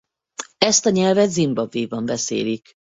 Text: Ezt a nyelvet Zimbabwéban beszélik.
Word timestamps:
Ezt 0.57 0.85
a 0.85 0.89
nyelvet 0.89 1.29
Zimbabwéban 1.29 2.03
beszélik. 2.05 2.75